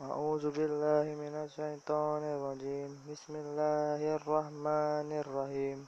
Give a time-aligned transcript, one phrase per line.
[0.00, 5.78] أعوذ بالله من الشيطان الرجيم بسم الله الرحمن الرحيم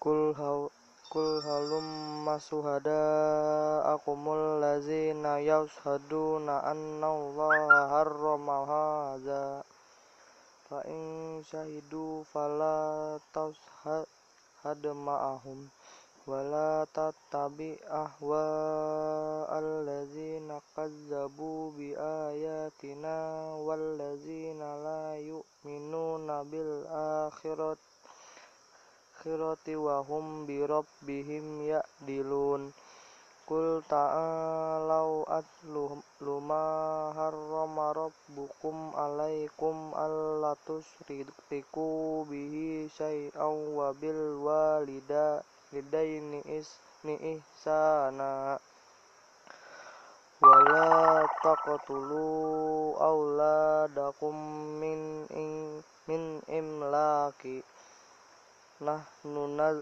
[0.00, 0.68] قل هو
[1.10, 9.62] قل هلم شهداءكم الذين يشهدون أن الله حرم هذا
[10.70, 11.00] فإن
[11.50, 12.80] شهدوا فلا
[13.34, 15.68] تشهد معهم
[16.28, 23.15] ولا تتبع أهواء الذين alladzina bi ayatina
[23.57, 27.81] walladzina la yu'minuna bil akhirat
[29.23, 32.75] akhirati wa hum bi rabbihim ya'dilun.
[33.47, 45.39] Qul ta'alau atlu luma harrama rabbukum alaikum alla tusyriku bihi syai'an wa bil walidaini
[46.43, 48.59] isni ihsana
[50.43, 54.35] wala taqtulu auladakum
[54.75, 57.63] min in, min imlaki.
[58.83, 59.79] Nah nunaz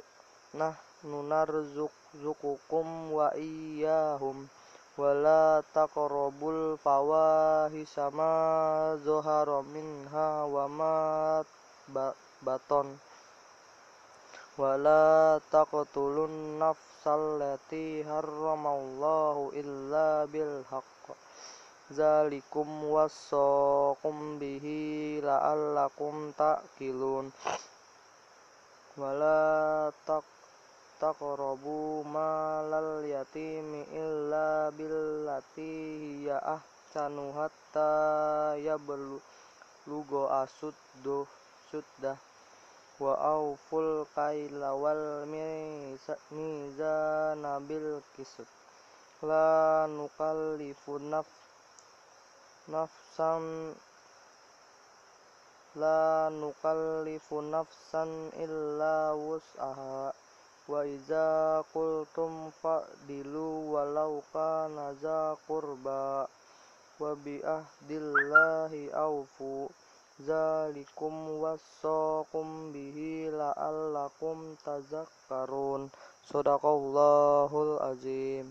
[0.53, 1.89] nah nunarzuq
[2.22, 4.45] zukukum wa iyyahum.
[5.02, 8.94] Wala taqrabul fawahisha ma
[9.73, 10.94] minha wa ma
[12.45, 13.02] baton
[14.59, 21.16] wala taqtulun nafsal lati harramallahu illa bil haqq.
[21.91, 27.31] Zalikum wassaqum bihi la'allakum ta'qilun.
[28.99, 30.27] Wala taq
[30.99, 35.72] taqrabu malal yatimi illa billati
[36.03, 41.23] hiya ahsanu hatta yablugha asuddu
[41.72, 42.30] suddah
[43.02, 45.05] wa auful kaila wal
[46.38, 48.45] mizana bil qisd
[49.30, 51.25] la nukallifu naf
[52.69, 53.73] nafsan
[55.75, 60.11] la nukallifu nafsan illa wus'aha.
[60.67, 66.28] Wa iza qultum fa'dilu walau kana za qurba.
[67.00, 69.72] Wa bi ahdillahi aufu
[70.25, 75.89] zalikum wassaqum bihi la'allakum tazakkarun.
[76.31, 78.47] Sadaqallahul azim